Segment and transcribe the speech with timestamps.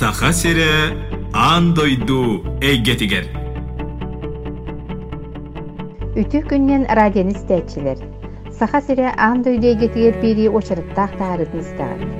[0.00, 0.96] саха сире
[1.34, 2.20] аан дойду
[2.68, 3.26] эйгетигер
[6.20, 8.00] Үтү күннен радионы истәчилер.
[8.48, 12.16] Саха сире аан дойду эйгетигер бири очарыттаах таарытын истәгән.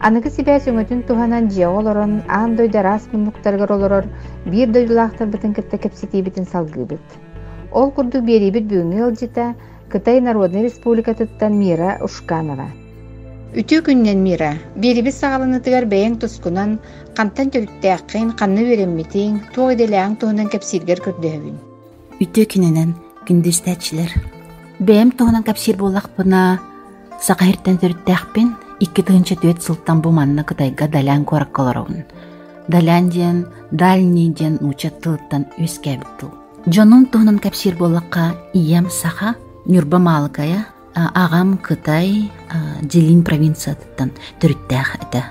[0.00, 4.08] Аныгы сибә сөңөтүн туханан жия олорон, аан дойда рас муннуктаргар олорор,
[4.46, 7.18] бир дойдулаахтар бытын кытта кепситибитин салгыбыт.
[7.72, 9.52] Ол курду берибит бүгүнгө ылжыта
[9.90, 12.72] Кытай Народный Республикатыттан Мира Ушканова.
[13.52, 16.78] Үтү күннен Мира, берибит сагалынытыгар бэйэн тускунан,
[17.12, 21.58] кантан төрүттээккин, канны береммитиң, туох эделээң туһунан кепсиргер көрдөһөбүн.
[22.24, 22.94] Үтө киненен
[23.28, 24.16] күндүстәчләр.
[24.80, 26.62] Бәм тоһунан капсир буллакпына
[27.20, 32.06] сакаһиртен төрүттээкпин, икки тыгынча төт сылтан бу манна Кытайга далян кораккаларабын.
[32.68, 36.24] Далян диен, дальний диен уча тылыттан өскәбит
[36.64, 39.34] Жонун туһунан капсир боллакка иям саха
[39.66, 42.30] Нюрба Малкая, ағам Кытай,
[42.82, 45.24] Дилин провинциятыттан төрүттәэх эте.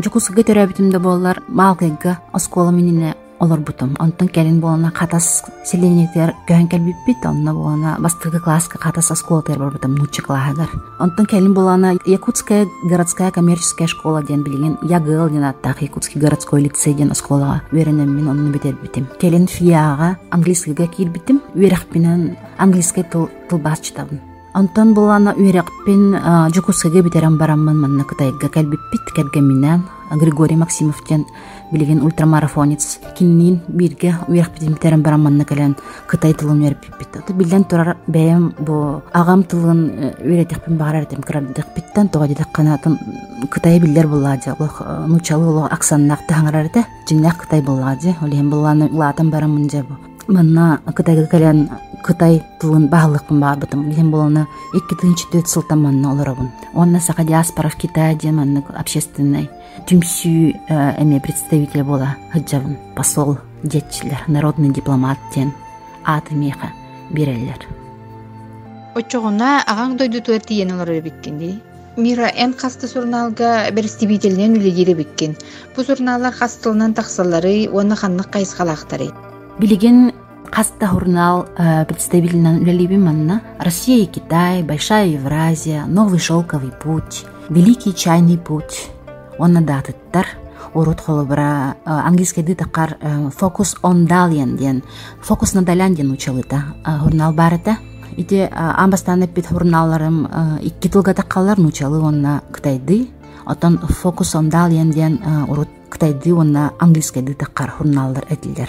[0.00, 3.96] Жукусуга төрөбүтүмдө боллар Малкайга оскола минине олор бутум.
[4.00, 10.22] Онтон келин болана катас селенетер көхөн келбиппит, онна болана бастыгы класска катас бар бутум, нучча
[10.22, 10.70] клаһагар.
[10.98, 16.94] Онтон келин болана Якутская городская коммерческая школа ден билген, Ягыл ден аттах Якутский городской лицей
[16.94, 19.06] ден осколага веренем мен онны битер битим.
[19.20, 24.33] Келин фияга английскийга кирбитим, верахпинен английский тыл тыл басчытабын.
[24.54, 26.14] Онтон булана үйрәкпин
[26.54, 29.80] жукусыга битерен бараммын манна кытайга кәлбиппит кәргәминән
[30.20, 31.24] Григорий Максимовтен
[31.72, 35.74] билген ультрамарафонец киннин бирге үйрәкпитин битерен барамманна кәлән
[36.06, 37.18] кытай тылын үйрәппит.
[37.18, 43.00] Ото билен турар бәем бу агам тылын үйрәтекпин багарар дем кырдыкпиттен тога дидек канатын
[43.50, 44.54] кытай биллер буллады.
[44.54, 48.14] Улах нучалы улах аксаннак таңарар да жиннак кытай буллады.
[48.22, 49.98] Олем булланы латын барамын жабы.
[50.28, 51.66] Манна кытайга кәлән
[52.04, 53.86] Кытай тылын бағылықпын бағбытым.
[53.88, 56.50] Билен боланы икки тыынчы төт сылтан манна олорабын.
[56.74, 59.48] Онна сака диаспора в Китае де манна общественный
[59.88, 60.68] түмсүү
[61.00, 62.76] эме представитель бола хыджабын.
[62.94, 65.54] Посол детчилер, народный дипломат ден
[66.04, 66.72] аты меха
[67.10, 67.64] берелер.
[68.94, 71.56] Очоғуна ағаң дойду туар тиен олар биккенди.
[71.96, 75.36] Мира эн касты журналга представителинен үлегире биккен.
[75.74, 79.08] Бу журналлар хастылынан тақсалары, оны ханнық кайысқалақтары.
[79.58, 80.12] Билеген
[80.54, 87.92] Хаста журнал э, представитель Лялиби Манна, Россия и Китай, Большая Евразия, Новый шелковый путь, Великий
[87.92, 88.88] чайный путь.
[89.36, 90.28] Он надатыттар,
[90.72, 92.98] урут холобра э, английский дытакар
[93.36, 94.84] фокус он далян ден,
[95.20, 96.62] фокус на далян ден учалыта
[97.02, 97.78] журнал барыта.
[98.16, 100.28] Ите амбастаны пит журналларым
[100.62, 103.08] икки тылга таккалар нучалы онна Кытайды,
[103.44, 108.68] отон фокус он далян ден урут Кытайды онна английский дытакар журналлар этилер.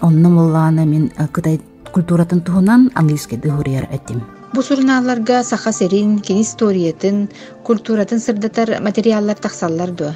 [0.00, 1.60] Онны боллаана мен кытай
[1.92, 4.22] культуратын туһунан английский дыхурияр этим.
[4.52, 7.28] Бу журналларга саха серин, кен историятын,
[7.64, 10.14] культуратын сырдатар материаллар тахсаллар дуа.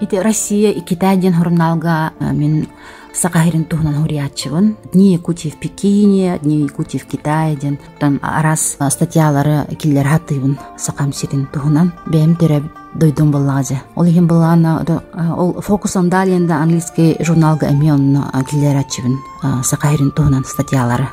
[0.00, 2.68] Ити Россия и Китай ден журналга мен
[3.16, 4.76] сакахирин туһунан хуриятчыбын.
[4.92, 11.12] Дни Якутии в Пекине, дни Якутии в Китае ден тан арас статьялары киллер хатыбын сакам
[11.12, 11.92] сирин туһунан.
[12.06, 13.82] Бэм төрөп дойдум боллазе.
[13.94, 14.84] Ол ихин боллана
[15.36, 19.16] ол фокус он далиенда английский журналга эмион киллер ачыбын
[19.62, 21.08] сакахирин туһунан статьялары.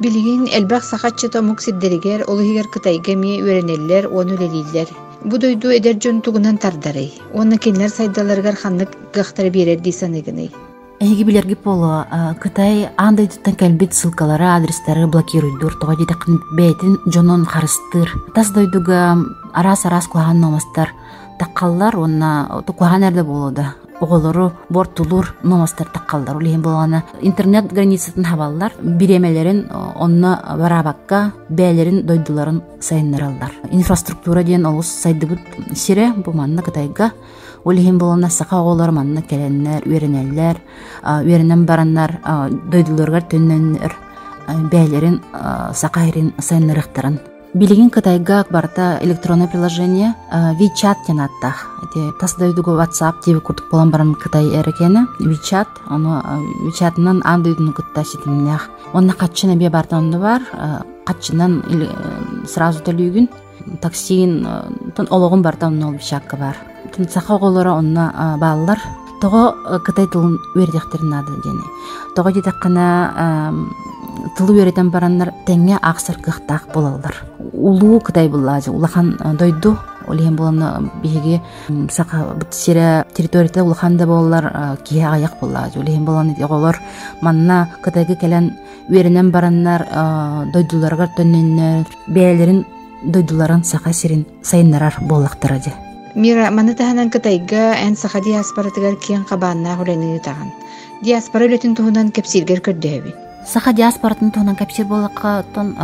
[0.00, 4.88] Билигин элбах сахатчы томук сиддеригер, олыгер кытайга ми үйренеллер, оны үлелилер.
[5.24, 7.14] Бу дойду эдер жон тугунан тардарай.
[7.32, 10.50] Оны кенлер сайдаларгар ханнык гахтары берер дисаныгыны.
[10.98, 12.04] Эги билерги полу
[12.40, 18.08] Кытай андай туттан кэлбит ссылкалары адрестары блокируйдур тога дидакын бэйтин жонон харыстыр.
[18.34, 19.16] Тас дойдуга
[19.52, 20.94] арас арас куахан номастар
[21.38, 23.74] таккаллар онна куахан эрде болуда.
[24.00, 33.52] оголору бортулур номастар таккаллар улиһин болгана интернет границатын хабаллар биремелерин онно барабакка бээлерин дойдуларын сайыннараллар
[33.70, 35.40] инфраструктура диэн олус сайдыбыт
[35.74, 37.12] сире бу манна кытайга
[37.66, 40.62] улиһин болгана сака оголор манна келеннер үйренеллер
[41.04, 42.20] үйренен бараннар
[42.72, 43.96] дойдуларгар төннөннөр
[44.70, 45.20] бээлерин
[45.74, 47.18] сакайрин сайыннарыктарын
[47.56, 51.66] билигин кытайга барта электронное приложение WeChat ден аттах.
[51.84, 55.06] Эти тасдайдугу WhatsApp диби курдук болан барам кытай эрекени.
[55.20, 56.22] WeChat, ону
[56.66, 58.68] WeChatнан андойдуну кытта ситимнях.
[58.92, 60.42] Онна катчына бе бартанды бар.
[61.06, 61.62] Катчынан
[62.46, 63.30] сразу төлүгүн
[63.80, 64.46] таксиин
[64.94, 65.94] тон ологун бартан ол
[66.38, 66.56] бар.
[66.94, 68.78] Тон сака оголора онна баалар.
[69.20, 69.54] Того
[69.84, 71.64] кытай тылын үердехтерин ады жени.
[72.14, 73.52] Того жедеккана
[74.36, 77.24] тылы үйрөтен бараннар теңе аксыр кыхтаак болалар.
[77.52, 79.76] Улуу кытай буллаажы улахан дойду.
[80.06, 81.40] Олиен болон биһиги
[81.90, 86.78] сака сире территорияда улахан да боллар кие аяк буллаажы олиен болон оголор
[87.20, 88.52] манна кытайга келен
[88.88, 89.82] үйренен бараннар
[90.52, 92.64] дойдуларга төннөннөр бээлерин
[93.02, 95.72] дойдуларын сака сирин сайыннарар боллактаражы
[96.16, 100.48] Мира маны таһанан кытайга эн саха диаспоратыгар киен кабааннаа хүрени таган.
[101.04, 103.12] Диаспора өлөтүн туһунан кепсиргер көрдөһөбү.
[103.44, 105.76] Саха диаспоратын туһунан капсир боллакка тон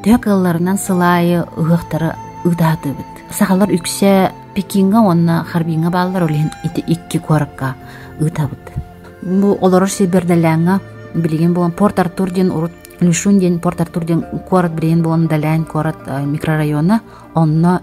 [0.00, 2.16] төһөк ылларынан сылайы ыгыктары
[2.48, 3.12] ыдаатыбыт.
[3.36, 7.74] Сахалар үксе Пекинга онна харбинга баалар олин ити икки куаракка
[8.20, 8.72] ытабыт.
[9.20, 10.80] Бу олорор сиберделяңа
[11.14, 12.72] билеген болан Порт Артур урут
[13.08, 15.96] Лишун ден Порт Артур ден куарат билеген болан далян куарат
[16.26, 17.00] микрорайона
[17.34, 17.80] онна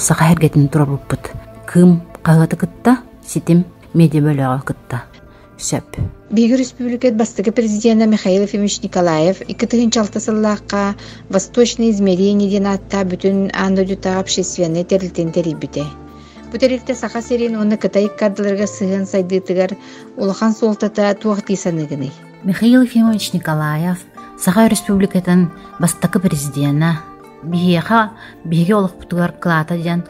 [0.00, 1.30] саха хергетин тура буппут.
[1.66, 3.64] Кым кагаты кытта ситим
[3.94, 5.02] медиа бөлөгө кытта.
[5.58, 5.96] Сөп.
[6.30, 10.94] Биги республикат бастыгы президента Михаил Ефимович Николаев иккытыгын чалтасыллааққа
[11.30, 15.84] восточный измерение ден атта бүтүн андодютага общественный терилтен терибите.
[16.52, 19.78] Бу терилте саха серин оны кытай кардыларга сыгын сайдыытыгар
[20.16, 22.10] улахан солтата туактыйсаныгыны.
[22.44, 23.98] Михаил Ефимович Николаев
[24.38, 25.50] Саха республикатын
[25.80, 27.00] бастакы президента
[27.42, 28.10] биһиэха
[28.44, 30.04] биһиге олохпутугар кылаата диэн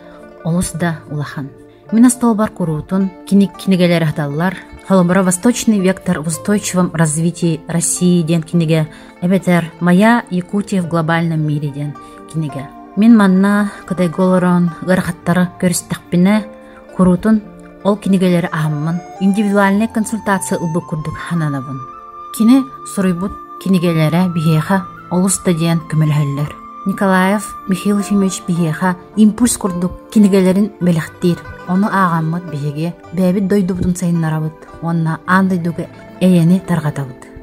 [0.44, 1.48] олус да улахан.
[1.92, 4.56] Мина столбар куруутун киник кинигелер хаталлар
[4.88, 8.88] Холобра Восточный вектор в устойчивом развитии России ден киниге
[9.20, 11.94] эбетер Моя Якутия в глобальном мире ден
[12.32, 12.68] киниге.
[12.96, 16.44] Мен манна кыдай голорон гырхаттары көрістіқпіне
[16.96, 17.42] курутун
[17.84, 21.78] ол кинигелер ахаммын индивидуальный консультация убы курдук хананабын.
[22.36, 22.64] Кини
[22.94, 26.52] суруйбут кинигелере бихеха олуста диен көмөлһөллөр.
[26.86, 31.38] Николаев Михаил Ефимович бихеха импульс курдук кинигелерин белехтир.
[31.68, 34.54] Оны ағаммыт биһиге бәбит дойдубутун сайыннарабыт.
[34.82, 35.88] Онна андайдуге
[36.20, 37.35] эйени таргатабыт.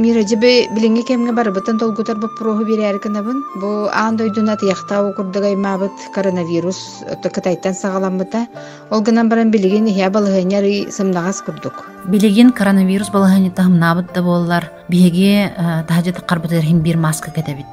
[0.00, 3.42] Мира жебе билинге кемге барыбытын толгутар бу проху берер кынабын.
[3.60, 8.46] Бу аан дойдуна укурдагай мабыт коронавирус кытайттан сагаламбыта.
[8.90, 11.84] Ол гынан баран билигин ихя балыгыняр сымнагас курдук.
[12.06, 14.72] Билигин коронавирус балыгыны тахымнабыт да боллар.
[14.88, 15.52] Биһиге
[15.86, 17.66] тахажы тақарбытыр хим бир маска кетебит.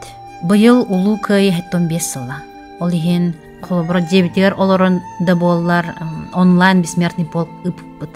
[0.44, 2.44] Быйыл улуу кый хеттон бес сылла.
[2.82, 5.96] Ол иһин холобро дебитигер олорон да боллар
[6.34, 8.10] онлайн бессмертный полк ыппыт.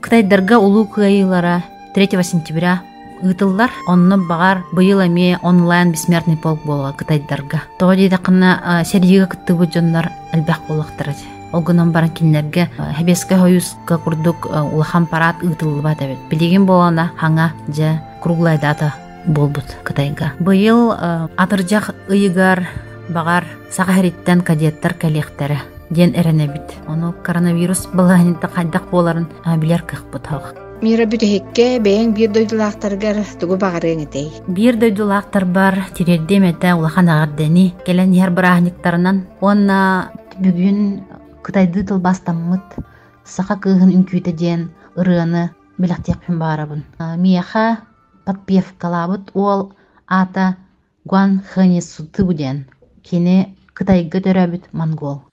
[0.00, 2.82] Кытайдарга улуу кыйылара 3 сентября
[3.22, 7.62] ытыллар онно багар быйыл эми онлайн бессмертный полк болга кытайдарга.
[7.78, 11.14] Того дейда кына серига кыттыбы жоннар элбэх болактыр.
[11.52, 16.18] Олгунан баран кинлерге хебеске хоюска курдук улахан парад ытылба дебет.
[16.30, 18.94] Билеген болана хаңа же круглая дата
[19.26, 20.32] болбут кытайга.
[20.38, 20.92] Быйыл
[21.36, 22.68] атыржак ыйыгар
[23.08, 26.74] багар сагариттен кадеттер коллектары ден эренебит.
[26.86, 29.26] Ону коронавирус балаһынта кайдак боларын
[29.56, 30.54] билер кыхпыт хак.
[30.78, 34.28] Мира бүтүһекке бэйэн бир дойдулаахтаргар тугу багарыың этей.
[34.46, 41.02] Бир дойдулаахтар бар тирердем эте улахан агардени келен яр барахниктарынан онна бүгүн
[41.42, 42.78] кытайды тыл бастаммыт
[43.24, 46.84] саха кыыхын үнкүйте диэн ырыаны билахтиякпин баарабын.
[47.16, 47.82] Мияха
[48.24, 49.72] подпевкалабыт ол
[50.06, 50.56] ата
[51.04, 52.66] гуан хыни суты буден.
[53.02, 55.27] Кини кытайга төрөбүт монгол.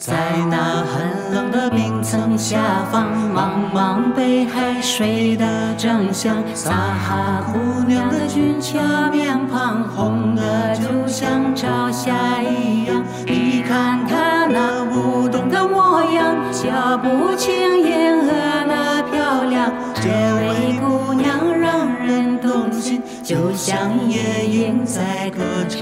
[0.00, 0.16] 在
[0.48, 2.58] 那寒冷的冰层下
[2.90, 3.04] 方，
[3.34, 8.80] 茫茫北海水的正香，撒哈姑娘的俊俏
[9.12, 13.04] 面庞，红的就像朝霞一样。
[13.26, 17.89] 你看她那舞动的模样，脚步轻盈
[23.30, 25.80] 就像夜莺在歌唱。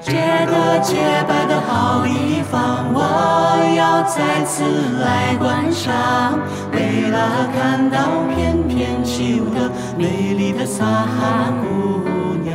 [0.00, 0.12] 这
[0.46, 0.94] 个洁
[1.26, 4.62] 白的好地方，我要再次
[5.02, 6.38] 来观赏。
[6.72, 12.06] 为了看到翩翩起舞的美丽的撒哈姑
[12.44, 12.54] 娘，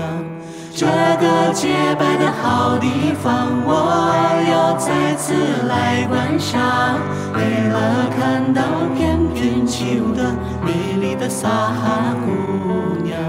[0.74, 0.86] 这
[1.20, 1.68] 个洁
[2.00, 4.16] 白的好地方，我
[4.50, 5.34] 要再次
[5.68, 6.98] 来观赏。
[7.34, 8.62] 为了看到
[8.96, 13.20] 翩翩起舞的美丽的撒哈姑娘，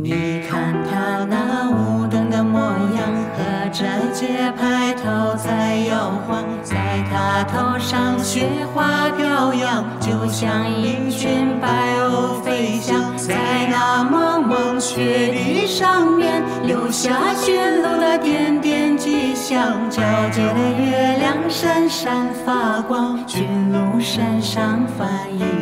[0.00, 3.02] 你看他那舞动的模样，
[3.34, 13.34] 和着节拍头在摇晃，在他头上雪花飘扬，就像一群白鸥飞翔，在
[13.68, 19.90] 那茫茫雪地上面留下驯鹿的点点迹象。
[19.90, 25.57] 皎洁的月亮闪闪发光，驯鹿身上泛银光。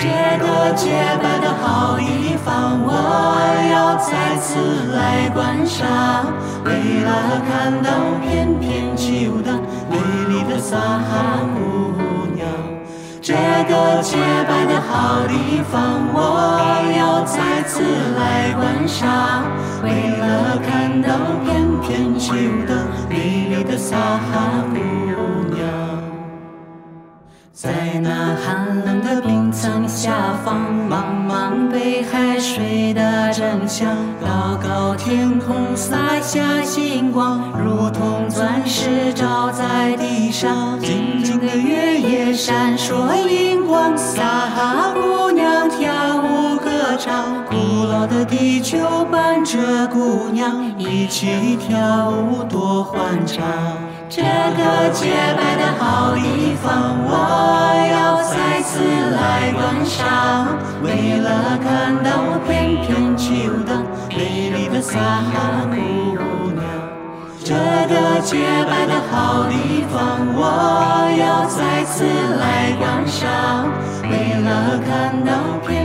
[0.00, 0.06] 这
[0.38, 0.88] 个洁
[1.22, 2.88] 白的好地方，我
[3.70, 6.24] 要再次来观赏。
[6.64, 6.72] 为
[7.04, 7.90] 了看到
[8.22, 9.52] 翩翩起舞的
[9.90, 9.98] 美
[10.30, 11.92] 丽的撒哈姑
[12.34, 12.48] 娘，
[13.20, 13.34] 这
[13.68, 14.16] 个洁
[14.48, 16.58] 白的好地方，我
[16.98, 17.82] 要再次
[18.16, 19.44] 来观赏。
[19.84, 21.12] 为了看到
[21.44, 25.09] 翩翩起舞的美丽的撒哈姑娘。
[27.62, 30.56] 在那寒冷的冰层下方，
[30.88, 33.94] 茫茫北海水的真相。
[34.18, 40.80] 高高天空洒下星光，如同钻石照在地上。
[40.80, 47.44] 静静的月夜闪烁银光，撒哈姑娘跳舞歌唱。
[47.44, 48.78] 古老的地球
[49.12, 53.44] 伴着姑娘一起跳舞，多欢畅。
[54.10, 55.06] 这个洁
[55.38, 57.14] 白的好地方，我
[57.92, 58.82] 要再次
[59.14, 60.58] 来观赏。
[60.82, 65.76] 为了看到翩翩起舞的美丽的撒哈姑
[66.50, 66.60] 娘，
[67.44, 68.34] 这个洁
[68.68, 72.04] 白的好地方，我要再次
[72.40, 73.70] 来观赏。
[74.02, 75.30] 为了看到
[75.64, 75.79] 翩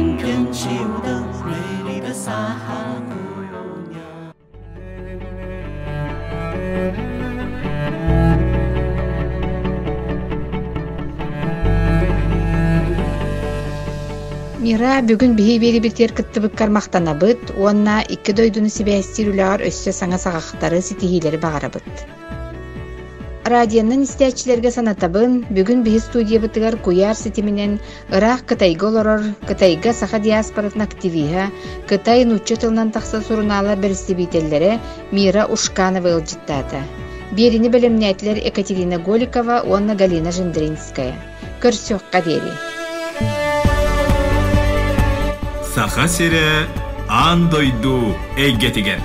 [14.65, 20.79] Мира бүгүн биһи бири битер кыттыбык кармактанабыт, уонна икки дойдуну сибээстир үлэҕэр өссө саҥа саҕахтары
[20.87, 21.85] ситиһиилери баҕарабыт.
[23.53, 27.77] Радионун истээчилерге санатабын бүгүн биһи студиябытыгар куяр ситиминен
[28.17, 31.45] ыраах кытайга олорор, кытайга саха диаспоратын активиха,
[31.89, 32.89] кытай нуччу тылынан
[33.27, 34.79] сурунаалар беристибителлере
[35.11, 36.79] Мира Ушканова ылжыттаата.
[37.37, 41.13] Берини белемнәтлер Екатерина Голикова, уонна Галина Жиндринская.
[41.61, 42.74] Көрсөкка дери.
[45.75, 46.69] Саха сире
[47.09, 49.01] ан дойду эйгетиген.